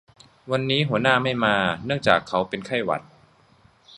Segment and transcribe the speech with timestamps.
[0.51, 1.55] วันนี้หัวหน้าไม่มา
[1.85, 3.01] เนื่องจากเขาเป็นไข้หวัด